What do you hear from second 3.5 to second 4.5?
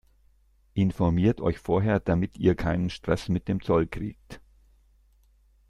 Zoll kriegt!